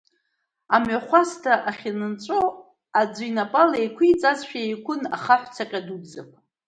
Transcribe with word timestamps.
Амҩахәасҭа 0.75 1.53
ахьаанҵәо, 1.69 2.39
аӡәы 2.99 3.25
инапала 3.29 3.77
еиқәиҵазшәа, 3.79 4.59
еиқәын 4.65 5.01
ахаҳә-цаҟьа 5.15 5.79
дуӡӡақәа. 5.87 6.37